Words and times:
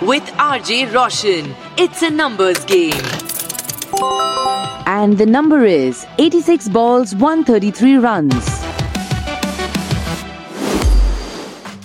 with 0.00 0.26
RJ 0.38 0.92
Roshan. 0.94 1.54
It's 1.76 2.02
a 2.02 2.10
numbers 2.10 2.64
game. 2.64 3.06
And 4.86 5.18
the 5.18 5.26
number 5.26 5.64
is 5.64 6.06
86 6.18 6.68
balls, 6.68 7.14
133 7.16 7.96
runs. 7.96 8.50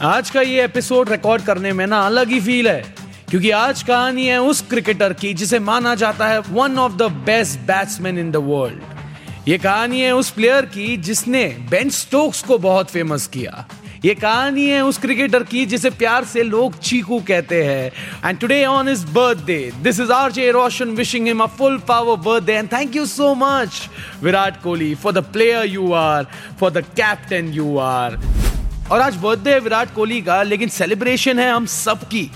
आज 0.02 0.30
का 0.30 0.42
ये 0.42 0.64
episode 0.64 1.10
record 1.10 1.46
करने 1.46 1.74
में 1.74 1.86
ना 1.88 2.06
अलग 2.08 2.30
ही 2.30 2.40
फील 2.42 2.68
है 2.68 2.82
क्योंकि 3.30 3.50
आज 3.52 3.84
कहानी 3.84 4.28
है 4.28 4.38
उस 4.42 4.62
क्रिकेटर 4.70 5.14
की 5.14 5.34
जिसे 5.34 5.60
माना 5.62 5.96
जाता 6.04 6.28
है 6.28 6.40
one 6.52 6.78
of 6.78 6.94
the 6.94 7.12
best 7.26 7.60
batsman 7.68 8.20
in 8.20 8.32
the 8.32 8.46
world 8.46 9.48
ये 9.50 9.58
कहानी 9.58 10.02
है 10.02 10.16
उस 10.16 10.30
प्लेयर 10.32 10.66
की 10.78 10.96
जिसने 11.10 11.46
बेन 11.70 11.90
स्टोक्स 11.98 12.44
को 12.44 12.58
बहुत 12.60 12.90
फ़ेमस 12.92 13.28
किया 13.28 13.68
ये 14.06 14.14
कहानी 14.16 14.66
है 14.66 14.82
उस 14.86 14.98
क्रिकेटर 14.98 15.44
की 15.44 15.66
जिसे 15.66 15.90
प्यार 15.92 16.26
से 16.26 16.44
लोग 16.44 16.78
चीकू 16.80 17.20
कहते 17.28 17.64
हैं। 17.64 17.92
And 18.26 18.40
today 18.40 18.64
on 18.66 18.88
his 18.88 19.04
birthday 19.14 19.72
this 19.84 20.00
is 20.00 20.12
R 20.12 20.32
J 20.32 20.50
Roshan 20.52 20.90
wishing 20.96 21.28
him 21.28 21.42
a 21.44 21.46
full 21.58 21.78
power 21.88 22.18
birthday 22.18 22.54
and 22.54 22.72
thank 22.74 22.96
you 22.96 23.06
so 23.06 23.34
much 23.36 23.90
Virat 24.22 24.62
Kohli 24.64 24.94
for 24.96 25.14
the 25.14 25.24
player 25.34 25.66
you 25.66 25.92
are 25.94 26.28
for 26.60 26.72
the 26.72 26.84
captain 26.96 27.52
you 27.54 27.78
are 27.78 28.16
और 28.92 29.02
आज 29.02 29.16
birthday 29.24 29.52
है 29.52 29.60
विराट 29.60 29.94
कोहली 29.96 30.22
का, 30.22 30.42
लेकिन 30.44 30.70
celebration 30.70 31.40
है 31.40 31.52
हम 31.52 31.66
सब 31.66 32.08
की 32.10 32.30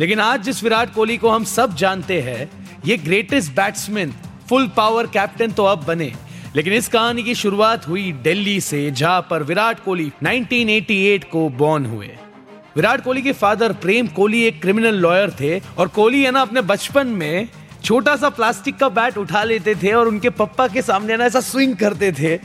लेकिन 0.00 0.20
आज 0.20 0.42
जिस 0.42 0.62
विराट 0.64 0.94
कोहली 0.94 1.16
को 1.16 1.30
हम 1.30 1.44
सब 1.46 1.74
जानते 1.76 2.20
हैं, 2.22 2.50
ये 2.86 2.96
greatest 2.98 3.52
batsman 3.52 4.14
full 4.48 4.68
power 4.76 5.06
captain 5.08 5.52
तो 5.52 5.64
अब 5.64 5.84
बने। 5.84 6.12
लेकिन 6.56 6.72
इस 6.72 6.86
कहानी 6.88 7.22
की 7.22 7.34
शुरुआत 7.34 7.86
हुई 7.88 8.12
दिल्ली 8.12 8.60
से, 8.60 8.90
जहाँ 8.90 9.26
पर 9.30 9.42
विराट 9.42 9.80
कोहली 9.84 10.10
1988 10.22 11.24
को 11.24 11.48
बॉर्न 11.48 11.86
हुए। 11.86 12.06
विराट 12.76 13.00
कोहली 13.00 13.22
के 13.22 13.32
फादर 13.32 13.72
प्रेम 13.72 14.06
कोहली 14.06 14.42
एक 14.42 14.60
क्रिमिनल 14.62 14.94
लॉयर 14.94 15.30
थे 15.30 15.58
और 15.78 15.88
कोहली 15.88 16.22
है 16.22 16.30
ना, 16.30 16.40
अपने 16.40 16.60
बचपन 16.60 17.06
में 17.06 17.48
छोटा 17.84 18.16
सा 18.16 18.28
प्लास्टिक 18.28 18.76
का 18.76 18.88
बैट 18.88 19.18
उठा 19.18 19.42
लेते 19.44 19.74
थे 19.74 19.92
और 19.92 20.08
उनके 20.08 20.30
पप्पा 20.30 20.68
के 20.68 20.82
सामने 20.82 21.16
ना, 21.16 21.24
ऐसा 21.24 21.40
स्विंग 21.40 21.76
करते 21.76 22.12
थे 22.12 22.38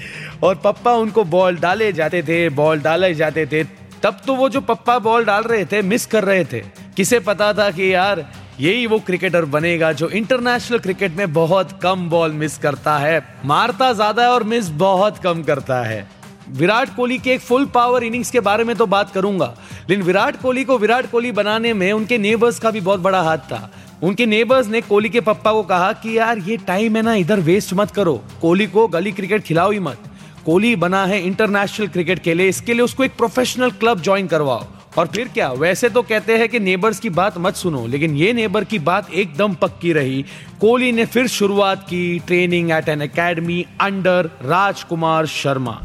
और 0.43 0.55
पप्पा 0.55 0.93
उनको 0.93 1.23
बॉल 1.23 1.57
डाले 1.57 1.91
जाते 1.93 2.23
थे, 2.23 2.49
बॉल 2.49 2.79
डाले 2.79 3.13
जाते 3.13 3.45
थे। 3.45 3.63
तब 4.03 4.21
तो 4.27 4.35
वो 4.35 4.49
जो 4.49 4.61
पप्पा 4.61 4.99
बॉल 4.99 5.25
डाल 5.25 5.43
रहे 5.43 5.65
थे, 5.65 5.81
मिस 5.81 6.05
कर 6.05 6.23
रहे 6.23 6.45
थे। 6.45 6.59
किसे 6.97 7.19
पता 7.19 7.53
था 7.53 7.71
कि 7.71 7.93
यार 7.93 8.25
यही 8.61 8.85
वो 8.87 8.97
क्रिकेटर 8.99 9.45
बनेगा 9.45 9.91
जो 9.91 10.07
इंटरनेशनल 10.09 10.79
क्रिकेट 10.79 11.15
में 11.17 11.31
बहुत 11.33 11.69
कम 11.83 12.07
बॉल 12.09 12.31
मिस 12.31 12.57
करता 12.57 12.97
है। 12.97 13.21
मारता 13.45 13.91
ज़्यादा 13.93 14.23
है 14.23 14.29
और 14.29 14.43
मिस 14.43 14.67
बहुत 14.79 15.17
कम 15.17 15.41
करता 15.43 15.81
है। 15.83 16.05
विराट 16.49 16.95
कोहली 16.95 17.17
के 17.17 17.31
एक 17.33 17.39
फुल 17.39 17.65
पावर 17.65 18.03
इनिंग्स 18.03 18.31
के 18.31 18.39
बारे 18.39 18.63
में 18.63 18.75
तो 18.75 18.85
बात 18.85 19.11
करूँगा। 19.11 19.45
लेकिन 19.89 20.03
विराट 20.05 20.35
कोहली 20.41 20.63
को 20.63 20.77
विराट 20.77 21.09
कोहली 21.11 21.31
बनाने 21.31 21.73
में 21.73 21.91
उनके 21.91 22.17
नेबर्स 22.17 22.59
का 22.59 22.71
भी 22.71 22.81
बहुत 22.81 22.99
बड़ा 22.99 23.21
हाथ 23.21 23.37
था। 23.51 23.69
उनके 24.03 24.25
नेबर्स 24.25 24.67
ने 24.67 24.81
कोहली 24.81 25.09
के 25.09 25.21
पप्पा 25.21 25.51
को 25.51 25.63
कहा 25.63 25.91
कि 25.93 26.17
यार 26.17 26.37
ये 26.39 26.57
टाइम 26.57 26.95
है 26.95 27.01
ना, 27.01 27.13
इधर 27.15 27.39
वेस्ट 27.39 27.73
मत 27.73 27.91
करो। 27.91 28.13
कोहली 28.41 28.67
को 28.67 28.87
गली 28.87 29.11
क्रिकेट 29.11 29.43
खिलाओ 29.43 29.71
ही 29.71 29.79
मत। 29.79 30.03
कोहली 30.45 30.75
बना 30.75 31.05
है 31.05 31.21
इंटरनेशनल 31.21 31.87
क्रिकेट 31.87 32.19
के 32.19 32.33
लिए। 32.33 32.49
इसके 32.49 32.73
लिए 32.73 32.83
उसको 32.83 33.03
एक 33.03 33.17
प्रोफेशनल 33.17 33.71
क्लब 33.71 34.01
ज्वाइन 34.01 34.27
करवाओ। 34.27 34.65
और 34.97 35.07
फिर 35.07 35.27
क्या, 35.27 35.49
वैसे 35.49 35.89
तो 35.89 36.01
कहते 36.01 36.37
हैं 36.37 36.47
कि 36.49 36.59
नेबर्स 36.59 36.99
की 36.99 37.09
बात 37.09 37.37
मत 37.37 37.55
सुनो, 37.55 37.85
लेकिन 37.87 38.15
ये 38.15 38.31
नेबर 38.33 38.63
की 38.63 38.79
बात 38.79 39.13
एकदम 39.13 39.53
पक्की 39.53 39.93
रही। 39.93 40.23
कोहली 40.61 40.91
ने 40.91 41.05
फिर 41.05 41.27
शुरुआत 41.27 41.83
की 41.83 42.19
training 42.19 42.71
at 42.71 42.89
an 42.89 43.01
academy 43.01 43.65
under 43.81 44.29
Rajkumar 44.43 45.25
Sharma. 45.25 45.79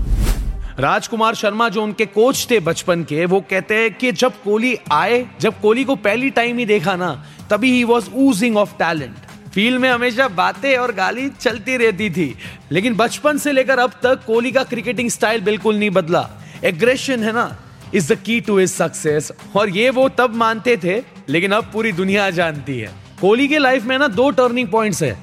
Rajkumar 0.79 1.35
Sharma 1.35 1.69
जो 1.69 1.83
उनके 1.83 2.07
कोच 2.07 2.47
थे 2.51 2.59
बचपन 2.61 3.05
के, 3.05 3.25
वो 3.27 3.41
कहते 3.41 3.75
हैं 3.75 3.93
कि 3.95 4.11
जब 4.13 4.43
कोहली 4.43 4.77
आए, 4.93 5.25
जब 5.41 5.61
कोहली 5.61 5.85
को 5.85 5.97
पहली 5.97 6.31
टाइम 6.31 6.59
ही 6.59 6.67
देखा 6.67 6.95
ना, 6.97 7.11
तभी 7.51 7.71
he 7.73 7.85
was 7.85 8.09
oozing 8.17 8.57
of 8.57 8.73
talent 8.79 9.15
field 9.55 9.81
में 9.81 9.89
हमेशा 9.91 10.27
बातें 10.29 10.77
और 10.77 10.93
गाली 10.95 11.29
चलती 11.31 11.77
रहती 11.77 12.11
थी, 12.11 12.35
लेकिन 12.73 12.97
बचपन 12.97 13.39
से 13.39 13.53
लेकर 13.53 13.79
अब 13.79 13.93
तक 14.03 14.25
कोहली 14.27 14.53
का 14.53 14.65
क्रिकेटिंग 14.65 15.11
स्टाइल 15.11 15.41
बिल्कुल 15.41 15.79
नहीं 15.79 15.91
बदला। 15.91 16.29
एग्रेशन 16.65 17.23
है 17.25 17.33
ना 17.33 17.47
is 17.95 18.13
the 18.13 18.17
key 18.17 18.41
to 18.41 18.59
his 18.59 18.71
success 18.71 19.33
और 19.57 19.69
ये 19.69 19.91
वो 19.91 20.09
तब 20.09 20.35
मानते 20.35 20.77
थे, 20.77 21.03
लेकिन 21.29 21.53
अब 21.53 21.71
पूरी 21.73 21.93
दुनिया 21.93 22.31
जानती 22.31 22.79
है। 22.79 22.91
कोहली 23.21 23.49
के 23.49 23.59
लाइफ 23.59 23.85
में 23.85 23.99
ना 23.99 24.09
दो 24.09 24.31
टर्निंग 24.31 24.69
पॉइंट्स 24.69 25.03
है। 25.03 25.17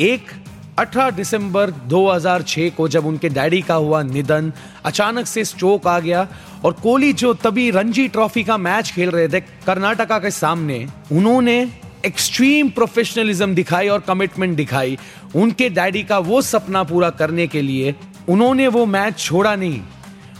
एक 0.00 0.30
18 0.78 1.10
दिसंबर 1.10 1.70
2006 1.70 2.70
को 2.70 2.88
जब 2.88 3.06
उनके 3.06 3.28
डैडी 3.28 3.60
का 3.62 3.74
हुआ 3.74 4.02
निधन, 4.02 4.52
अचानक 4.84 5.26
से 5.26 5.44
स्ट्रोक 5.44 5.86
आ 5.86 5.98
गया 6.00 6.26
और 6.64 6.72
कोहली 6.72 7.12
जो 7.12 7.34
तभी 7.34 7.70
रणजी 7.70 8.06
ट्रॉफी 8.08 8.44
का 8.44 8.56
मैच 8.56 8.92
खेल 8.92 9.10
रहे 9.10 9.28
थे 9.28 9.40
कर्नाटका 9.40 10.18
के 10.18 10.30
सामने, 10.30 10.86
उन्होंने 11.12 11.60
एक्सट्रीम 12.06 12.68
प्रोफेशनलिज्म 12.68 13.54
दिखाई 13.54 13.88
और 13.88 14.00
कमिटमेंट 14.00 14.56
दिखाई। 14.56 14.98
उनके 15.36 15.68
डैडी 15.68 16.02
का 16.02 16.18
वो 16.18 16.42
सपना 16.42 16.82
पूरा 16.82 17.10
करने 17.10 17.46
के 17.46 17.62
लिए 17.62 17.94
उन्होंने 18.28 18.66
वो 18.68 18.86
मैच 18.86 19.18
छोड़ा 19.18 19.54
नहीं। 19.56 19.80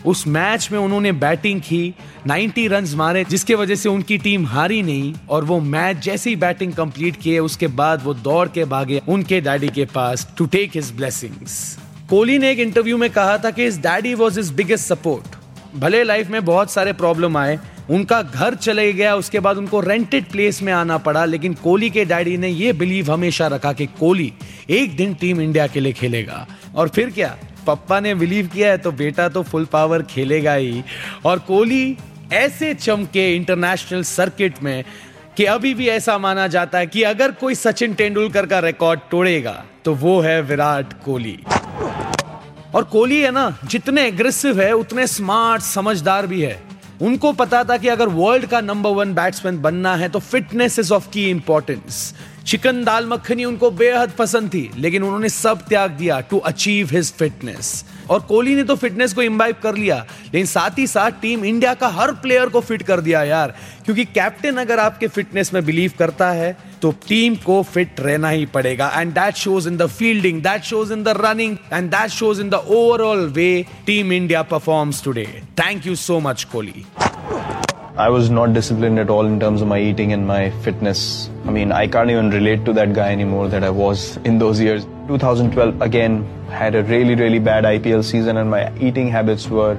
उस 0.08 0.26
मैच 0.26 0.68
में 0.72 0.78
उन्होंने 0.78 1.12
बैटिंग 1.12 1.60
की 1.60 1.94
90 2.26 2.66
रन्स 2.68 2.94
मारे, 2.94 3.24
जिसके 3.24 3.54
वजह 3.54 3.74
से 3.74 3.88
उनकी 3.88 4.18
टीम 4.18 4.46
हारी 4.46 4.82
नहीं, 4.82 5.14
और 5.30 5.44
वो 5.44 5.60
मैच 5.60 5.96
जैसे 5.96 6.30
ही 6.30 6.36
बैटिंग 6.36 6.72
कंप्लीट 6.72 7.16
किए, 7.16 7.38
उसके 7.38 7.66
बाद 7.66 8.02
वो 8.04 8.14
दौड़ 8.14 8.48
के 8.48 8.64
भागे 8.64 9.02
उनके 9.08 9.40
डैडी 9.40 9.68
के 9.68 9.84
पास 9.84 10.28
to 10.38 10.46
take 10.46 10.70
his 10.74 10.92
blessings 10.96 11.78
Kohli 12.10 12.38
ने 12.38 12.50
एक 12.50 12.58
इंटरव्यू 12.58 12.98
में 12.98 13.10
कहा 13.10 13.38
था 13.38 13.50
कि 13.50 13.64
इस 13.64 13.78
daddy 13.78 14.14
was 14.14 14.38
his 14.40 14.50
biggest 14.52 14.84
support 14.84 15.36
भले 15.76 16.02
लाइफ 16.04 16.30
में 16.30 16.44
बहुत 16.44 16.70
सारे 16.70 16.92
प्रॉब्लम 16.92 17.36
आए, 17.36 17.58
उनका 17.90 18.22
घर 18.22 18.54
चले 18.54 18.92
गया, 18.92 19.14
उसके 19.16 19.40
बाद 19.40 19.56
उनको 19.56 19.80
रेंटेड 19.80 20.30
प्लेस 20.30 20.62
में 20.62 20.72
आना 20.72 20.98
पड़ा, 20.98 21.24
लेकिन 21.24 21.54
कोहली 21.54 21.90
के 21.90 22.04
डैडी 22.04 22.36
ने 22.36 22.48
ये 22.48 22.72
बिलीव 22.72 23.12
हमेशा 23.12 23.46
रखा 23.46 23.72
कि 23.72 23.86
कोहली 23.86 24.32
एक 24.70 24.96
दिन 24.96 25.14
टीम 25.14 25.40
इंडिया 25.40 25.66
के 25.66 25.80
लिए 25.80 25.92
खेलेगा। 25.92 26.46
और 26.76 26.88
फिर 26.88 27.10
क्या? 27.10 27.36
पप्पा 27.68 28.00
ने 28.00 28.14
बिलीव 28.14 28.46
किया 28.46 28.70
है 28.70 28.78
तो 28.78 28.92
बेटा 28.94 29.28
तो 29.28 29.42
फुल 29.42 29.64
पावर 29.64 30.02
खेलेगा 30.04 30.54
ही। 30.54 30.82
और 31.24 31.38
कोहली 31.38 31.96
ऐसे 32.32 32.72
चमके 32.76 33.34
इंटरनेशनल 33.36 34.02
सर्किट 34.04 34.62
में 34.62 34.84
कि 35.36 35.44
अभी 35.46 35.74
भी 35.74 35.88
ऐसा 35.88 36.18
माना 36.18 36.46
जाता 36.46 36.78
है 36.78 36.86
कि 36.86 37.02
अगर 37.04 37.32
कोई 37.32 37.54
सचिन 37.54 37.94
तेंदुलकर 37.94 38.46
का 38.46 38.58
रिकॉर्ड 38.58 39.00
तोड़ेगा 39.10 39.62
तो 39.84 39.94
वो 39.94 40.20
है 40.20 40.40
विराट 40.42 40.92
कोहली। 41.04 41.38
और 42.74 42.84
कोहली 42.84 43.20
है 43.20 43.30
ना, 43.30 43.58
जितने 43.64 44.06
एग्रेसिव 44.06 44.60
है, 44.60 44.72
उतने 44.72 45.06
स्मार्ट 45.06 45.62
समझदार 45.62 46.26
भी 46.26 46.40
है। 46.42 46.60
उनको 47.02 47.32
पता 47.32 47.62
था 47.64 47.76
कि 47.76 47.88
अगर 47.88 48.08
वर्ल्ड 48.08 48.46
का 48.46 48.60
नंबर 48.60 48.90
वन 48.90 49.14
बैट्समैन 49.14 49.60
बनना 49.62 49.94
है 49.96 50.08
तो 50.08 50.18
fitness 50.20 50.78
is 50.78 50.92
of 50.92 51.08
key 51.10 51.28
importance 51.30 52.14
chicken 52.48 52.82
दाल 52.84 53.06
मक्खनी 53.06 53.44
उनको 53.44 53.70
बेहद 53.70 54.10
पसंद 54.18 54.48
थी, 54.50 54.70
लेकिन 54.76 55.02
उन्होंने 55.02 55.28
सब 55.28 55.62
त्याग 55.68 55.90
दिया 55.92 56.18
टू 56.20 56.38
अचीव 56.40 56.88
हिज 56.92 57.12
फिटनेस 57.14 57.84
और 58.10 58.20
कोहली 58.20 58.54
ने 58.54 58.62
तो 58.64 58.76
फिटनेस 58.76 59.12
को 59.14 59.22
इम्बाइब 59.22 59.56
कर 59.62 59.74
लिया, 59.76 59.96
लेकिन 60.24 60.46
साथ 60.46 60.78
ही 60.78 60.86
साथ 60.86 61.20
टीम 61.22 61.44
इंडिया 61.44 61.74
का 61.74 61.88
हर 61.88 62.12
प्लेयर 62.22 62.48
को 62.48 62.60
फिट 62.60 62.82
कर 62.82 63.00
दिया 63.00 63.22
यार। 63.24 63.54
क्योंकि 63.84 64.04
कैप्टन 64.04 64.56
अगर 64.56 64.78
आपके 64.80 65.08
फिटनेस 65.08 65.52
में 65.54 65.64
बिलीव 65.64 65.92
करता 65.98 66.30
है 66.30 66.56
तो 66.82 66.94
टीम 67.08 67.34
को 67.44 67.62
फिट 67.64 68.00
रहना 68.00 68.28
ही 68.28 68.46
पड़ेगा। 68.46 68.90
And 68.90 69.12
that 69.14 69.36
shows 69.36 69.68
in 69.68 69.76
the 69.76 69.86
fielding 69.88 70.40
that 70.42 70.62
shows 70.64 70.92
in 70.92 71.02
the 71.02 71.14
running 71.20 71.56
and 71.72 71.90
that 71.90 72.10
shows 72.10 72.40
in 72.40 72.50
the 72.50 72.54
overall 72.54 73.26
way 73.34 73.50
team 73.86 74.12
India 74.12 74.42
performs 74.44 75.04
today 75.04 75.26
thank 75.60 75.86
you 75.86 75.94
so 75.96 76.20
much 76.20 76.44
Kohli. 76.44 76.84
I 78.02 78.10
was 78.10 78.30
not 78.30 78.52
disciplined 78.52 79.00
at 79.00 79.10
all 79.10 79.26
in 79.26 79.40
terms 79.40 79.60
of 79.60 79.66
my 79.66 79.80
eating 79.80 80.12
and 80.12 80.24
my 80.24 80.50
fitness. 80.64 81.28
I 81.46 81.50
mean, 81.50 81.72
I 81.72 81.88
can't 81.88 82.08
even 82.10 82.30
relate 82.30 82.64
to 82.66 82.72
that 82.74 82.92
guy 82.92 83.10
anymore 83.10 83.48
that 83.48 83.64
I 83.64 83.70
was 83.70 84.18
in 84.18 84.38
those 84.38 84.60
years. 84.60 84.84
2012 85.08 85.82
again 85.82 86.24
had 86.48 86.76
a 86.76 86.84
really 86.84 87.16
really 87.16 87.40
bad 87.40 87.64
IPL 87.64 88.04
season 88.04 88.36
and 88.36 88.48
my 88.52 88.72
eating 88.78 89.08
habits 89.08 89.48
were 89.48 89.74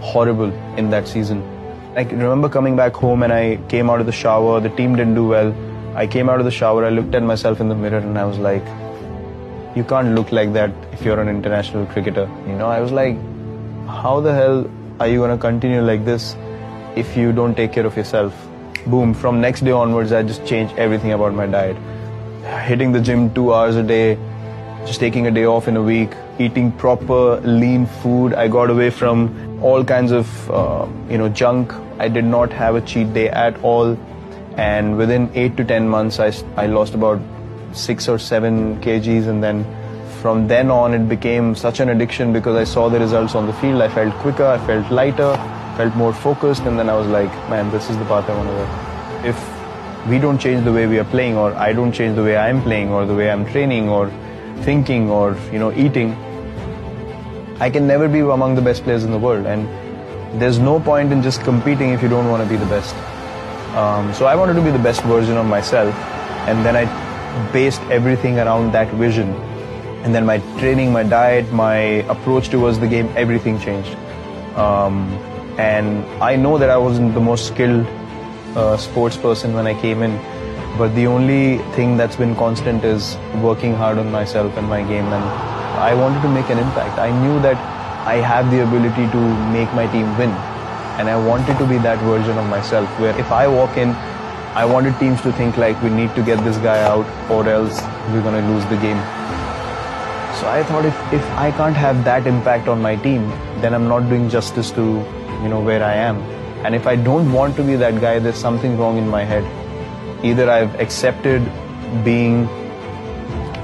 horrible 0.00 0.50
in 0.76 0.90
that 0.90 1.06
season. 1.06 1.44
I 1.94 2.02
remember 2.02 2.48
coming 2.48 2.74
back 2.74 2.92
home 2.92 3.22
and 3.22 3.32
I 3.32 3.60
came 3.68 3.88
out 3.88 4.00
of 4.00 4.06
the 4.06 4.18
shower. 4.20 4.60
The 4.60 4.70
team 4.70 4.96
didn't 4.96 5.14
do 5.14 5.28
well. 5.28 5.54
I 5.94 6.08
came 6.08 6.28
out 6.28 6.40
of 6.40 6.46
the 6.46 6.56
shower. 6.60 6.84
I 6.84 6.88
looked 6.88 7.14
at 7.14 7.22
myself 7.22 7.60
in 7.60 7.68
the 7.68 7.76
mirror 7.76 7.98
and 7.98 8.18
I 8.18 8.24
was 8.24 8.40
like, 8.40 8.72
"You 9.76 9.84
can't 9.84 10.16
look 10.16 10.32
like 10.32 10.52
that 10.54 10.72
if 10.90 11.04
you're 11.04 11.20
an 11.20 11.28
international 11.28 11.86
cricketer." 11.94 12.26
You 12.48 12.56
know, 12.62 12.72
I 12.78 12.80
was 12.80 12.90
like, 12.90 13.22
"How 14.02 14.16
the 14.18 14.34
hell 14.40 14.66
are 14.98 15.06
you 15.06 15.20
gonna 15.26 15.38
continue 15.46 15.84
like 15.92 16.04
this?" 16.04 16.34
If 16.96 17.16
you 17.16 17.32
don't 17.32 17.54
take 17.56 17.72
care 17.72 17.86
of 17.86 17.96
yourself, 17.96 18.34
boom, 18.86 19.14
from 19.14 19.40
next 19.40 19.62
day 19.62 19.70
onwards, 19.70 20.12
I 20.12 20.22
just 20.22 20.46
changed 20.46 20.74
everything 20.76 21.12
about 21.12 21.34
my 21.34 21.46
diet. 21.46 21.76
Hitting 22.66 22.92
the 22.92 23.00
gym 23.00 23.32
two 23.34 23.52
hours 23.52 23.76
a 23.76 23.82
day, 23.82 24.18
just 24.86 25.00
taking 25.00 25.26
a 25.26 25.30
day 25.30 25.44
off 25.44 25.66
in 25.66 25.76
a 25.76 25.82
week, 25.82 26.10
eating 26.38 26.70
proper 26.72 27.40
lean 27.40 27.86
food. 27.86 28.34
I 28.34 28.48
got 28.48 28.70
away 28.70 28.90
from 28.90 29.60
all 29.62 29.84
kinds 29.84 30.12
of, 30.12 30.50
uh, 30.50 30.86
you 31.08 31.18
know, 31.18 31.28
junk. 31.28 31.72
I 31.98 32.08
did 32.08 32.24
not 32.24 32.52
have 32.52 32.74
a 32.74 32.80
cheat 32.80 33.12
day 33.14 33.28
at 33.28 33.62
all. 33.62 33.98
And 34.56 34.96
within 34.96 35.30
eight 35.34 35.56
to 35.56 35.64
10 35.64 35.88
months, 35.88 36.20
I, 36.20 36.32
I 36.56 36.66
lost 36.66 36.94
about 36.94 37.20
six 37.72 38.08
or 38.08 38.18
seven 38.18 38.80
kgs. 38.80 39.26
And 39.26 39.42
then 39.42 39.64
from 40.20 40.46
then 40.46 40.70
on, 40.70 40.94
it 40.94 41.08
became 41.08 41.54
such 41.54 41.80
an 41.80 41.88
addiction 41.88 42.32
because 42.32 42.56
I 42.56 42.64
saw 42.64 42.88
the 42.88 43.00
results 43.00 43.34
on 43.34 43.46
the 43.46 43.52
field. 43.54 43.80
I 43.82 43.88
felt 43.88 44.14
quicker, 44.14 44.44
I 44.44 44.64
felt 44.66 44.92
lighter, 44.92 45.32
felt 45.76 45.94
more 45.94 46.12
focused. 46.12 46.62
And 46.62 46.78
then 46.78 46.88
I 46.88 46.94
was 46.94 47.06
like, 47.06 47.32
man, 47.48 47.70
this 47.70 47.90
is 47.90 47.96
the 47.98 48.04
path 48.04 48.28
I 48.28 48.36
want 48.36 48.48
to 48.48 48.54
go. 48.54 49.28
If 49.28 50.08
we 50.08 50.18
don't 50.18 50.38
change 50.38 50.64
the 50.64 50.72
way 50.72 50.86
we 50.86 50.98
are 50.98 51.04
playing, 51.04 51.36
or 51.36 51.54
I 51.54 51.72
don't 51.72 51.92
change 51.92 52.16
the 52.16 52.22
way 52.22 52.36
I'm 52.36 52.62
playing, 52.62 52.90
or 52.90 53.06
the 53.06 53.14
way 53.14 53.30
I'm 53.30 53.46
training, 53.46 53.88
or 53.88 54.10
thinking, 54.62 55.10
or 55.10 55.36
you 55.52 55.58
know, 55.58 55.72
eating, 55.72 56.12
I 57.60 57.70
can 57.70 57.86
never 57.86 58.08
be 58.08 58.20
among 58.20 58.54
the 58.54 58.62
best 58.62 58.82
players 58.82 59.04
in 59.04 59.10
the 59.10 59.18
world. 59.18 59.46
And 59.46 59.66
there's 60.40 60.58
no 60.58 60.80
point 60.80 61.12
in 61.12 61.22
just 61.22 61.42
competing 61.42 61.90
if 61.90 62.02
you 62.02 62.08
don't 62.08 62.28
want 62.28 62.42
to 62.42 62.48
be 62.48 62.56
the 62.56 62.66
best. 62.66 62.94
Um, 63.74 64.12
so 64.14 64.26
I 64.26 64.36
wanted 64.36 64.54
to 64.54 64.62
be 64.62 64.70
the 64.70 64.78
best 64.78 65.02
version 65.02 65.36
of 65.36 65.46
myself, 65.46 65.94
and 66.46 66.64
then 66.64 66.76
I 66.76 66.84
based 67.52 67.80
everything 67.82 68.38
around 68.38 68.72
that 68.72 68.92
vision. 68.94 69.30
And 70.04 70.14
then 70.14 70.26
my 70.26 70.38
training, 70.58 70.92
my 70.92 71.02
diet, 71.02 71.50
my 71.50 71.76
approach 72.12 72.50
towards 72.50 72.78
the 72.78 72.86
game, 72.86 73.08
everything 73.16 73.58
changed. 73.58 73.96
Um, 74.54 75.08
and 75.58 76.04
I 76.22 76.36
know 76.36 76.58
that 76.58 76.70
I 76.70 76.76
wasn't 76.76 77.14
the 77.14 77.20
most 77.20 77.46
skilled 77.46 77.86
uh, 78.56 78.76
sports 78.76 79.16
person 79.16 79.54
when 79.54 79.66
I 79.66 79.80
came 79.80 80.02
in, 80.02 80.16
but 80.76 80.94
the 80.94 81.06
only 81.06 81.58
thing 81.74 81.96
that's 81.96 82.16
been 82.16 82.34
constant 82.34 82.84
is 82.84 83.16
working 83.42 83.74
hard 83.74 83.98
on 83.98 84.10
myself 84.10 84.56
and 84.56 84.68
my 84.68 84.82
game. 84.82 85.04
And 85.04 85.24
I 85.78 85.94
wanted 85.94 86.22
to 86.22 86.28
make 86.28 86.50
an 86.50 86.58
impact. 86.58 86.98
I 86.98 87.10
knew 87.22 87.40
that 87.42 87.56
I 88.06 88.16
have 88.16 88.50
the 88.50 88.62
ability 88.62 89.10
to 89.12 89.20
make 89.52 89.72
my 89.74 89.86
team 89.86 90.16
win. 90.18 90.30
And 90.98 91.08
I 91.08 91.16
wanted 91.16 91.58
to 91.58 91.66
be 91.66 91.78
that 91.78 91.98
version 92.00 92.36
of 92.36 92.46
myself 92.48 92.88
where 93.00 93.18
if 93.18 93.30
I 93.30 93.48
walk 93.48 93.76
in, 93.76 93.90
I 94.54 94.64
wanted 94.64 94.98
teams 95.00 95.20
to 95.22 95.32
think 95.32 95.56
like 95.56 95.80
we 95.82 95.90
need 95.90 96.14
to 96.14 96.22
get 96.22 96.42
this 96.44 96.56
guy 96.58 96.82
out 96.82 97.06
or 97.30 97.48
else 97.48 97.80
we're 98.10 98.22
going 98.22 98.40
to 98.40 98.48
lose 98.50 98.64
the 98.66 98.76
game. 98.76 98.98
So 100.38 100.48
I 100.50 100.64
thought 100.68 100.84
if, 100.84 101.12
if 101.12 101.24
I 101.30 101.50
can't 101.52 101.76
have 101.76 102.04
that 102.04 102.26
impact 102.26 102.68
on 102.68 102.82
my 102.82 102.96
team, 102.96 103.28
then 103.60 103.74
I'm 103.74 103.88
not 103.88 104.08
doing 104.08 104.28
justice 104.28 104.70
to, 104.72 105.02
you 105.44 105.50
know, 105.50 105.60
where 105.60 105.84
I 105.84 105.94
am. 105.94 106.16
And 106.64 106.74
if 106.74 106.86
I 106.86 106.96
don't 106.96 107.32
want 107.32 107.56
to 107.56 107.62
be 107.62 107.76
that 107.76 108.00
guy, 108.00 108.18
there's 108.18 108.38
something 108.38 108.78
wrong 108.78 108.98
in 108.98 109.06
my 109.06 109.22
head. 109.22 109.44
Either 110.24 110.50
I've 110.50 110.74
accepted 110.80 111.42
being, 112.02 112.48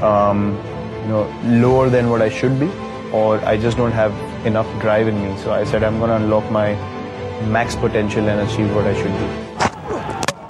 um, 0.02 0.56
you 1.02 1.08
know, 1.08 1.40
lower 1.44 1.88
than 1.88 2.10
what 2.10 2.20
I 2.20 2.28
should 2.28 2.60
be, 2.60 2.70
or 3.10 3.38
I 3.44 3.56
just 3.56 3.78
don't 3.78 3.92
have 3.92 4.12
enough 4.46 4.68
drive 4.80 5.08
in 5.08 5.22
me. 5.22 5.36
So 5.38 5.52
I 5.52 5.64
said 5.64 5.82
I'm 5.82 5.98
going 5.98 6.10
to 6.10 6.16
unlock 6.16 6.50
my 6.50 6.74
max 7.48 7.74
potential 7.74 8.28
and 8.28 8.48
achieve 8.48 8.74
what 8.74 8.86
I 8.86 8.94
should 8.94 9.12
be. 9.12 9.49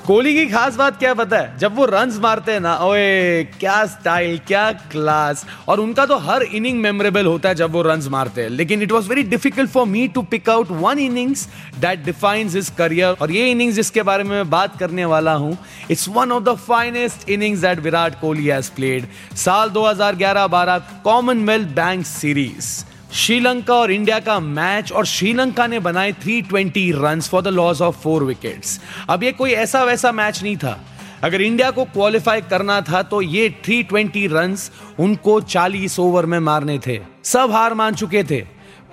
Kohli 0.06 0.32
की 0.34 0.44
खास 0.46 0.76
बात 0.76 0.98
क्या 0.98 1.12
पता 1.14 1.38
है? 1.38 1.58
जब 1.58 1.74
वो 1.76 1.84
run 1.84 2.12
मारते 2.22 2.52
हैं 2.52 2.60
ना, 2.60 2.74
ओए, 2.76 3.44
क्या 3.60 3.84
स्टाइल 3.86 4.38
क्या 4.46 4.70
क्लास 4.92 5.44
और 5.68 5.80
उनका 5.80 6.06
तो 6.06 6.16
हर 6.18 6.42
इनिंग 6.42 6.80
मेमोरेबल 6.80 7.26
होता 7.26 7.48
है 7.48 7.54
जब 7.54 7.72
वो 7.72 7.82
रन 7.82 8.02
मारते 8.10 8.42
हैं। 8.42 8.48
लेकिन 8.50 8.82
it 8.82 8.92
was 8.92 9.08
very 9.08 9.22
difficult 9.22 9.70
for 9.70 9.86
me 9.86 10.06
to 10.08 10.22
pick 10.22 10.50
out 10.50 10.70
one 10.70 10.98
innings 10.98 11.46
that 11.80 12.04
defines 12.04 12.54
his 12.54 12.70
career 12.78 13.16
और 13.20 13.30
ये 13.30 13.50
इनिंग्स 13.50 13.74
जिसके 13.76 14.02
बारे 14.02 14.24
में 14.24 14.30
मैं 14.30 14.50
बात 14.50 14.78
करने 14.78 15.04
वाला 15.04 15.34
हूँ 15.34 15.56
it's 15.90 16.08
one 16.08 16.32
of 16.32 16.44
the 16.44 16.56
finest 16.68 17.28
innings 17.30 17.60
that 17.60 17.80
Virat 17.80 18.20
Kohli 18.20 18.46
has 18.46 18.70
played 18.76 19.06
साल 19.36 19.70
2011-12 19.70 20.80
कॉमनवेल्थ 21.04 21.68
बैंक 21.76 22.06
सीरीज़ 22.06 22.89
श्रीलंका 23.12 23.74
और 23.74 23.90
इंडिया 23.90 24.18
का 24.18 24.38
मैच 24.40 24.92
और 24.92 25.06
श्रीलंका 25.06 25.66
ने 25.66 25.78
बनाए 25.78 26.12
320 26.24 26.92
runs 26.94 27.28
for 27.28 27.42
the 27.42 27.48
loss 27.48 27.80
of 27.82 27.96
four 27.96 28.24
wickets 28.24 28.80
अब 29.08 29.22
ये 29.24 29.32
कोई 29.32 29.50
ऐसा 29.50 29.82
वैसा 29.84 30.12
मैच 30.12 30.42
नहीं 30.42 30.56
था। 30.56 30.78
अगर 31.22 31.42
इंडिया 31.42 31.70
को 31.70 31.84
क्वालिफाई 31.84 32.40
करना 32.40 32.80
था 32.80 33.02
तो 33.02 33.22
ये 33.22 33.48
320 33.66 34.28
रन्स 34.32 34.70
उनको 34.98 35.40
40 35.40 35.98
ओवर 35.98 36.26
में 36.26 36.38
मारने 36.38 36.78
थे। 36.78 36.98
सब 37.24 37.50
हार 37.52 37.74
मान 37.74 37.94
चुके 37.94 38.24
थे। 38.24 38.44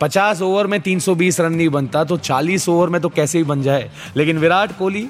50 0.01 0.41
ओवर 0.41 0.67
में 0.67 0.79
320 0.81 1.39
रन 1.39 1.53
नहीं 1.53 1.69
बनता 1.69 2.03
तो 2.03 2.17
40 2.17 2.67
ओवर 2.69 2.89
में 2.89 3.01
तो 3.01 3.09
कैसे 3.09 3.37
ही 3.37 3.43
बन 3.43 3.61
जाए। 3.61 3.89
लेकिन 4.17 4.37
विराट 4.37 4.77
कोहली 4.77 5.07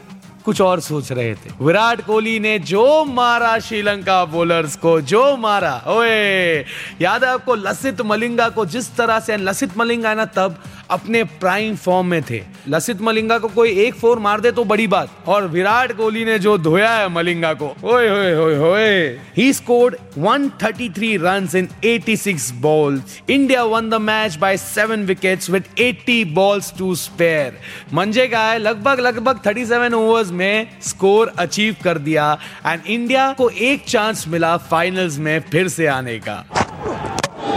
कुछ 0.47 0.61
और 0.61 0.79
सोच 0.79 1.11
रहे 1.11 1.35
थे। 1.35 1.49
विराट 1.61 2.01
कोहली 2.01 2.39
ने 2.39 2.59
जो 2.59 3.05
मारा 3.05 3.59
श्रीलंका 3.59 4.25
बोलर्स 4.25 4.75
को, 4.75 5.01
जो 5.01 5.37
मारा, 5.37 5.83
ओए, 5.87 6.65
याद 7.01 7.23
है 7.23 7.29
आपको 7.29 7.55
लसित 7.55 8.01
मलिंगा 8.01 8.49
को 8.49 8.65
जिस 8.65 8.95
तरह 8.95 9.19
से 9.19 9.37
लसित 9.37 9.77
मलिंगा 9.77 10.09
है 10.09 10.15
ना, 10.15 10.25
तब 10.25 10.55
अपने 10.89 11.23
प्राइम 11.39 11.75
फॉर्म 11.75 12.07
में 12.07 12.21
थे। 12.29 12.41
लसित 12.69 13.01
मलिंगा 13.01 13.37
को 13.37 13.47
कोई 13.47 13.71
एक 13.85 13.95
फोर 13.95 14.19
मार 14.19 14.41
दे 14.41 14.51
तो 14.51 14.63
बड़ी 14.63 14.87
बात। 14.87 15.09
और 15.27 15.47
विराट 15.47 15.91
कोहली 15.97 16.25
ने 16.25 16.37
जो 16.39 16.57
धोया 16.57 16.89
है 16.89 17.07
मलिंगा 17.09 17.53
को, 17.53 17.65
ओए 17.83 18.07
होए 18.09 18.33
होए 18.33 18.55
होए 18.55 19.19
he 19.37 19.51
scored 19.53 19.95
133 20.17 21.17
runs 21.21 21.55
in 21.55 21.67
86 21.85 22.51
balls 22.61 23.21
India 23.29 23.63
won 23.63 23.89
the 23.89 24.01
match 24.01 24.35
by 24.35 24.57
7 24.57 25.05
wickets 25.05 25.49
with 25.49 25.63
80 25.79 26.23
balls 26.33 26.73
to 26.77 26.93
spare 26.95 27.57
मंजे 27.93 28.27
का 28.27 28.43
है, 28.43 28.57
लगभग 28.59 28.99
लगभग 28.99 29.41
37 29.43 29.93
ओवर्स 29.93 30.31
में 30.31 30.67
स्कोर 30.81 31.33
अचीव 31.39 31.75
कर 31.83 31.97
दिया 31.99 32.31
एंड 32.65 32.81
इंडिया 32.87 33.31
को 33.31 33.49
एक 33.49 33.85
चांस 33.87 34.25
मिला 34.27 34.55
फाइनल्स 34.71 35.17
में 35.17 35.39
फिर 35.51 35.67
से 35.67 35.87
आने 35.87 36.19
का। 36.19 36.43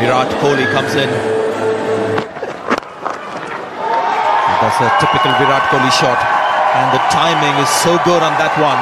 Virat 0.01 0.41
Kohli 0.41 0.65
comes 0.67 0.95
in. 0.97 1.50
That's 4.71 4.87
a 4.87 5.03
typical 5.03 5.35
Virat 5.35 5.67
Kohli 5.67 5.91
shot. 5.91 6.15
And 6.79 6.95
the 6.95 7.03
timing 7.11 7.59
is 7.59 7.67
so 7.83 7.99
good 8.07 8.23
on 8.23 8.31
that 8.39 8.55
one. 8.55 8.79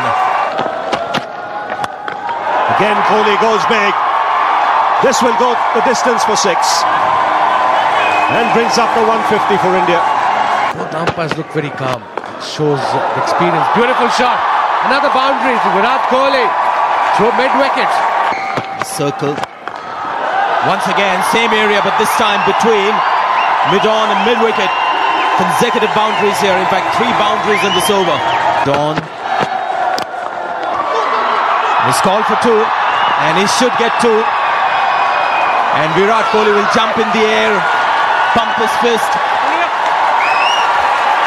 Again, 2.76 2.92
Kohli 3.08 3.32
goes 3.40 3.64
big. 3.72 3.96
This 5.00 5.24
will 5.24 5.32
go 5.40 5.56
the 5.72 5.80
distance 5.88 6.28
for 6.28 6.36
six. 6.36 6.84
And 8.36 8.44
brings 8.52 8.76
up 8.76 8.92
the 8.92 9.00
150 9.00 9.32
for 9.64 9.72
India. 9.80 9.96
Both 10.76 10.92
umpires 10.92 11.32
look 11.40 11.48
very 11.56 11.72
calm. 11.80 12.04
Shows 12.44 12.84
experience. 13.16 13.64
Beautiful 13.72 14.12
shot. 14.12 14.36
Another 14.92 15.08
boundary 15.16 15.56
to 15.56 15.68
Virat 15.72 16.04
Kohli. 16.12 16.44
Through 17.16 17.32
mid 17.40 17.52
wicket. 17.56 17.88
Circle. 18.84 19.32
Once 20.68 20.84
again, 20.92 21.16
same 21.32 21.48
area, 21.56 21.80
but 21.80 21.96
this 21.96 22.12
time 22.20 22.44
between 22.44 22.92
mid-on 23.72 24.12
and 24.12 24.20
mid-wicket. 24.28 24.68
Consecutive 25.38 25.90
boundaries 25.94 26.38
here. 26.42 26.58
In 26.58 26.66
fact, 26.66 26.98
three 26.98 27.14
boundaries 27.14 27.62
in 27.62 27.72
this 27.78 27.86
over. 27.88 28.16
Dawn. 28.66 28.98
He's 31.86 32.02
called 32.02 32.26
for 32.26 32.36
two, 32.42 32.60
and 33.24 33.38
he 33.38 33.46
should 33.56 33.72
get 33.78 33.94
two. 34.02 34.20
And 35.78 35.88
Virat 35.94 36.26
Kohli 36.34 36.50
will 36.50 36.68
jump 36.74 36.98
in 36.98 37.06
the 37.14 37.22
air, 37.22 37.54
pump 38.34 38.58
his 38.58 38.74
fist, 38.82 39.08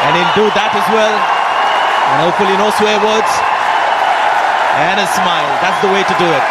and 0.05 0.11
he'll 0.17 0.35
do 0.35 0.47
that 0.59 0.75
as 0.75 0.87
well. 0.91 1.15
And 2.11 2.17
hopefully 2.27 2.57
no 2.59 2.67
swear 2.75 2.99
words. 2.99 3.31
And 4.75 4.99
a 4.99 5.07
smile. 5.15 5.51
That's 5.63 5.79
the 5.79 5.91
way 5.93 6.03
to 6.03 6.15
do 6.19 6.27
it. 6.27 6.45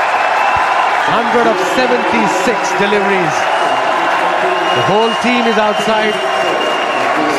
100 1.13 1.51
of 1.51 1.59
76 1.77 2.01
deliveries. 2.79 3.37
The 4.79 4.85
whole 4.87 5.13
team 5.21 5.45
is 5.51 5.59
outside, 5.59 6.15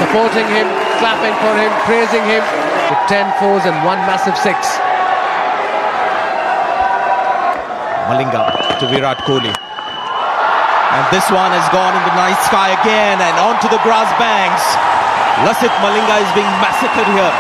supporting 0.02 0.50
him, 0.50 0.66
clapping 0.98 1.36
for 1.46 1.54
him, 1.54 1.70
praising 1.86 2.26
him 2.26 2.42
with 2.90 3.02
10 3.06 3.22
fours 3.38 3.70
and 3.70 3.78
one 3.86 4.02
massive 4.10 4.34
six. 4.34 4.58
Malinga 8.10 8.50
to 8.82 8.90
Virat 8.90 9.22
Kohli. 9.30 9.54
And 10.92 11.06
this 11.14 11.30
one 11.30 11.54
has 11.54 11.64
gone 11.70 11.94
in 11.94 12.04
the 12.04 12.16
night 12.18 12.42
sky 12.50 12.74
again 12.82 13.22
and 13.22 13.36
onto 13.46 13.70
the 13.70 13.78
grass 13.86 14.10
banks. 14.18 14.66
Lasit 15.46 15.72
Malinga 15.86 16.18
is 16.20 16.32
being 16.34 16.50
massacred 16.60 17.08
here. 17.14 17.34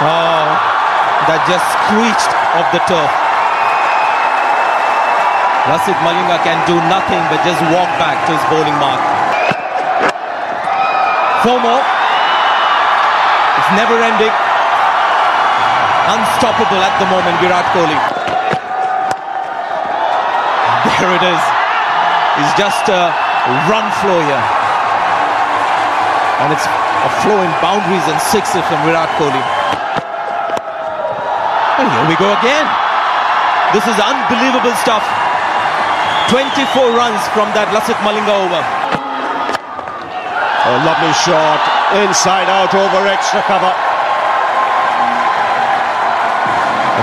Oh, 0.00 0.48
that 1.28 1.44
just 1.44 1.68
screeched 1.84 2.32
off 2.56 2.66
the 2.72 2.80
turf. 2.88 3.12
Lasit 5.68 6.00
Malinga 6.00 6.40
can 6.42 6.58
do 6.66 6.80
nothing 6.88 7.20
but 7.28 7.44
just 7.44 7.60
walk 7.70 7.92
back 8.00 8.16
to 8.26 8.32
his 8.32 8.44
bowling 8.48 8.74
mark. 8.80 9.19
Four 11.40 11.56
more. 11.56 11.80
It's 13.56 13.72
never 13.72 13.96
ending. 13.96 14.34
Unstoppable 16.12 16.80
at 16.84 16.92
the 17.00 17.08
moment, 17.08 17.32
Virat 17.40 17.64
Kohli. 17.72 17.96
There 20.84 21.16
it 21.16 21.24
is. 21.24 21.42
It's 22.44 22.54
just 22.60 22.84
a 22.92 23.08
run 23.72 23.88
flow 24.04 24.20
here. 24.20 24.44
And 26.44 26.52
it's 26.52 26.68
a 26.68 27.10
flow 27.24 27.40
in 27.40 27.48
boundaries 27.64 28.04
and 28.04 28.20
sixes 28.20 28.60
from 28.68 28.84
Virat 28.84 29.08
Kohli. 29.16 29.40
And 31.80 31.88
here 31.88 32.04
we 32.04 32.16
go 32.20 32.28
again. 32.36 32.68
This 33.72 33.88
is 33.88 33.96
unbelievable 33.96 34.76
stuff. 34.76 35.00
24 36.28 36.92
runs 36.92 37.22
from 37.32 37.48
that 37.56 37.72
Lasit 37.72 37.96
Malinga 38.04 38.36
over. 38.44 38.79
A 40.60 40.72
lovely 40.84 41.12
shot, 41.24 41.60
inside 42.04 42.48
out 42.52 42.74
over 42.74 43.06
extra 43.08 43.40
cover. 43.48 43.72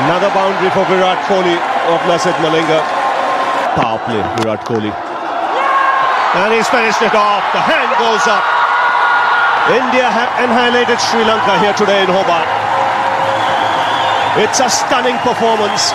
Another 0.06 0.30
boundary 0.30 0.70
for 0.70 0.86
Virat 0.86 1.18
Kohli 1.26 1.58
of 1.90 2.00
Lasit 2.06 2.38
Malinga. 2.38 2.86
Power 3.74 3.98
play, 4.06 4.22
Virat 4.38 4.62
Kohli. 4.62 4.94
And 6.38 6.54
he's 6.54 6.70
finished 6.70 7.02
it 7.02 7.16
off. 7.16 7.42
The 7.52 7.60
hand 7.60 7.90
goes 7.98 8.28
up. 8.30 8.46
India 9.74 10.06
have 10.06 10.30
annihilated 10.38 11.00
Sri 11.02 11.24
Lanka 11.26 11.58
here 11.60 11.74
today 11.74 12.04
in 12.04 12.10
Hobart. 12.10 12.48
It's 14.38 14.60
a 14.60 14.70
stunning 14.70 15.18
performance. 15.26 15.92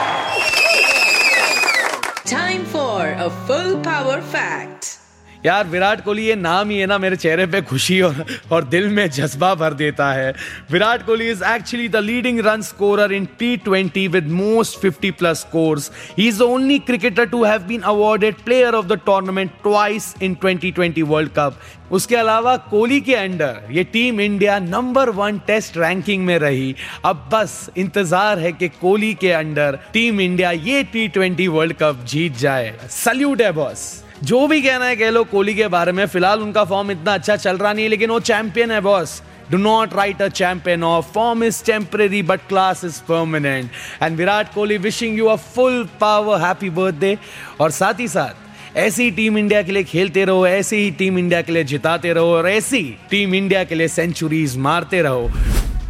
Time 2.29 2.65
for 2.65 3.15
a 3.17 3.31
full 3.47 3.79
power 3.81 4.21
fact. 4.21 4.99
यार, 5.47 5.67
विराट 5.67 6.01
कोहली 6.05 6.27
ये 6.27 6.35
नाम 6.37 6.71
ही 6.71 6.77
है 6.79 6.87
ना 6.87 6.97
मेरे 6.99 7.17
चेहरे 7.17 7.47
पे 7.47 7.61
खुशी 7.63 8.01
और 8.01 8.25
और 8.53 8.65
दिल 8.65 8.89
में 8.89 9.09
जज्बा 9.11 9.55
भर 9.55 9.75
देता 9.75 10.13
है। 10.13 10.35
Virat 10.71 11.05
Kohli 11.07 11.31
is 11.31 11.43
actually 11.45 11.89
the 11.89 11.97
leading 11.97 12.39
run 12.47 12.63
scorer 12.63 13.13
in 13.13 13.25
T 13.39 13.57
twenty 13.65 14.07
with 14.09 14.29
most 14.31 14.79
50 14.81 15.11
plus 15.13 15.41
scores 15.41 15.91
he 16.19 16.29
is 16.29 16.39
the 16.39 16.43
only 16.43 16.79
cricketer 16.81 17.27
to 17.27 17.43
have 17.45 17.63
been 17.69 17.81
awarded 17.93 18.35
player 18.45 18.75
of 18.75 18.87
the 18.87 18.99
tournament 19.07 19.51
twice 19.63 20.15
in 20.23 20.37
2020 20.45 21.03
world 21.03 21.31
cup 21.39 21.59
उसके 21.93 22.17
अलावा 22.17 22.57
कोहली 22.71 23.01
के 23.01 23.15
under 23.15 23.61
ये 23.71 23.85
team 23.85 24.21
India 24.21 24.59
number 24.59 25.11
one 25.11 25.39
test 25.47 25.77
ranking 25.79 26.25
में 26.27 26.39
रही। 26.39 26.75
अब 27.05 27.29
बस 27.33 27.71
इंतज़ार 27.77 28.39
है 28.39 28.53
कि 28.53 28.69
कोहली 28.71 29.13
के 29.15 29.33
अंडर 29.33 29.79
टीम 29.93 30.21
इंडिया 30.21 30.51
ये 30.51 30.83
टी 30.93 31.07
ट्वेंटी 31.09 31.49
वर्ल्ड 31.49 31.73
कप 31.73 32.05
जीत 32.09 32.37
जाए। 32.37 32.75
सल्यूट 32.91 33.43
है 33.43 33.53
बॉस 33.53 34.02
जो 34.23 34.47
भी 34.47 34.61
कहना 34.63 34.85
है 34.85 34.97
कह 34.97 35.11
लो, 35.11 35.23
कोहली 35.25 35.55
के 35.55 35.67
बारे 35.69 35.93
में। 35.93 36.05
फ़िलहाल 36.07 36.41
उनका 36.41 36.65
फॉर्म 36.65 36.91
इतना 36.91 37.15
अच्छा 37.15 37.37
चल 37.37 37.57
रहा 37.59 37.73
नहीं 37.73 37.85
है, 37.85 37.91
लेकिन 37.91 38.11
वो 38.11 38.19
चैंपियन 38.21 38.71
है 38.71 38.81
boss 38.81 39.23
do 39.51 39.59
not 39.59 39.95
write 39.95 40.21
a 40.23 40.29
champion 40.31 40.85
off 40.85 41.07
form 41.15 41.43
is 41.45 41.63
temporary 41.65 42.23
but 42.23 42.41
class 42.49 42.85
is 42.85 43.01
permanent 43.03 43.71
and 44.03 44.17
Virat 44.17 44.53
Kohli 44.55 44.77
wishing 44.79 45.19
you 45.19 45.27
a 45.27 45.35
full 45.37 45.83
power 46.01 46.41
happy 46.41 46.71
birthday 46.71 47.17
और 47.61 47.71
साथ 47.71 48.01
ही 48.01 48.07
साथ, 48.09 48.77
ऐसी 48.77 49.11
टीम 49.11 49.39
इंडिया 49.39 49.63
के 49.63 49.73
लिए 49.73 49.85
खेलते 49.85 50.25
रहो, 50.25 50.47
ऐसी 50.47 50.77
ही 50.77 50.91
टीम 50.91 51.19
इंडिया 51.19 51.41
के 51.43 51.53
लिए 51.53 51.65
जिताते 51.65 52.13
रहो, 52.13 52.35
और 52.35 52.49
ऐसी 52.49 52.83
टीम 53.11 53.35
इंडिया 53.35 53.65
के 53.65 53.75
लिए 53.75 53.89
सेंचुरीज 53.89 54.57
मारते 54.59 55.03
रहो। 55.03 55.31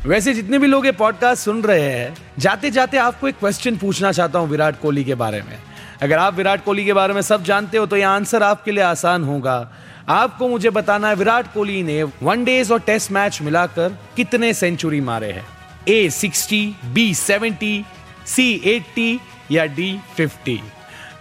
वैसे 0.06 0.34
जितने 0.34 0.58
भी 0.58 0.66
लोग 0.66 0.86
ये 0.86 0.92
पॉडकास्ट 0.92 1.44
सुन 1.44 1.62
रहे 1.62 1.82
हैं 1.82 2.14
जाते 2.38 2.70
जाते 2.70 2.96
आपको 2.98 3.28
एक 3.28 3.38
क्वेश्चन 3.40 3.76
पूछना 3.76 4.12
चाहता 4.12 4.38
हूँ 4.38 4.48
विराट 4.48 4.80
कोहली 4.80 5.04
के 5.04 5.14
बारे 5.14 5.42
में। 5.42 5.58
अगर 6.02 6.18
आप 6.18 6.34
विराट 6.34 6.64
कोहली 6.64 6.84
के 6.84 6.92
बारे 6.92 7.14
में 7.14 7.20
सब 7.22 7.42
जानते 7.44 7.78
हो 7.78 7.86
तो 7.86 7.96
ये 7.96 8.02
आंसर 8.02 8.42
आपके 8.42 8.72
लिए 8.72 8.82
आसान 8.84 9.24
होगा। 9.24 9.72
आपको 10.08 10.48
मुझे 10.48 10.70
बताना 10.70 11.08
है, 11.08 11.14
विराट 11.14 11.52
कोहली 11.54 11.82
ने 11.82 12.02
वन 12.02 12.44
डेज़ 12.44 12.72
और 12.72 12.80
टेस्ट 12.80 13.12
मैच 13.12 13.40
मिलाकर 13.42 13.96
कितने 14.16 14.52
सेंचुरी 14.54 15.00
मारे 15.00 15.30
हैं? 15.32 15.46
A 15.88 16.08
sixty 16.10 16.64
B 16.86 17.14
seventy 17.14 17.84
C 18.26 18.52
eighty 18.64 19.20
या 19.50 19.64
डी 19.66 19.98
फिफ्टी 20.16 20.60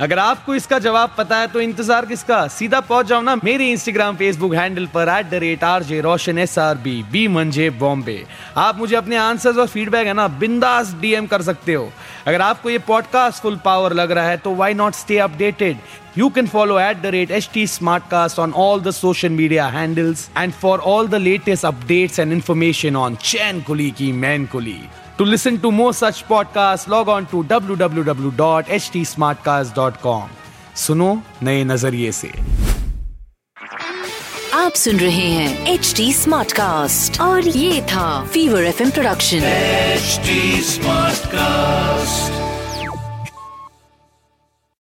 अगर 0.01 0.19
आपको 0.19 0.53
इसका 0.55 0.77
जवाब 0.79 1.13
पता 1.17 1.37
है 1.37 1.47
तो 1.47 1.61
इंतज़ार 1.61 2.05
किसका? 2.05 2.47
सीधा 2.47 2.79
पहुँच 2.81 3.05
जाओ 3.07 3.21
ना 3.21 3.35
मेरे 3.43 3.67
इंस्टाग्राम 3.71 4.15
फेसबुक 4.17 4.53
हैंडल 4.55 4.85
पर 4.93 5.09
at 5.17 5.29
the 5.29 5.41
rate 5.43 5.63
R 5.63 5.83
J 5.83 5.99
Roshan 6.01 6.37
S 6.37 6.57
R 6.59 6.77
B 6.83 6.93
B 7.11 7.27
मंजे 7.27 7.69
बॉम्बे। 7.79 8.23
आप 8.57 8.77
मुझे 8.77 8.95
अपने 8.95 9.17
आंसर्स 9.17 9.57
और 9.57 9.67
फीडबैक 9.67 10.07
है 10.07 10.13
ना 10.13 10.27
बिंदास 10.41 10.93
डीएम 11.01 11.27
कर 11.27 11.41
सकते 11.41 11.73
हो। 11.73 11.91
अगर 12.27 12.41
आपको 12.41 12.69
ये 12.69 12.77
पॉडकास्ट 12.87 13.43
फुल 13.43 13.59
पावर 13.65 13.93
लग 13.93 14.11
रहा 14.11 14.29
है 14.29 14.37
तो 14.37 14.55
why 14.55 14.73
not 14.73 14.93
stay 14.93 15.17
updated 15.29 15.77
you 16.17 16.21
You 16.21 16.29
can 16.29 16.47
follow 16.47 16.77
at 16.77 16.97
the 17.03 17.11
rate 17.13 17.29
HT 17.35 17.61
Smartcast 17.73 18.39
on 18.45 18.53
all 18.63 18.81
the 18.87 18.91
social 18.91 19.31
media 19.35 19.67
handles 19.75 20.29
and 20.35 20.53
for 20.63 20.73
all 20.79 21.07
the 21.07 21.19
latest 21.19 21.69
updates 21.69 22.19
and 22.23 22.33
information 22.33 22.97
on 23.03 23.15
Chen 23.29 23.61
Kuli 23.69 23.91
ki, 23.91 24.11
Man 24.25 24.47
Kuli. 24.55 24.79
To 25.17 25.25
listen 25.25 25.59
to 25.61 25.71
more 25.71 25.93
such 25.93 26.27
podcasts, 26.27 26.87
log 26.87 27.09
on 27.09 27.25
to 27.27 27.43
www.htsmartcast.com. 27.43 30.29
सुनो 30.75 31.21
नए 31.43 31.63
नज़रिए 31.63 32.11
से 32.11 32.31
आप 34.53 34.73
सुन 34.73 34.99
रहे 34.99 35.29
हैं 35.29 35.67
H 35.73 35.93
D 35.97 36.13
smart 36.13 36.51
cast 36.51 37.21
और 37.21 37.47
ये 37.47 37.81
था 37.91 38.25
fever 38.33 38.63
F 38.63 38.91
production 38.91 39.37
H 39.37 40.19
smart 40.69 41.25
Smartcast. 41.25 42.40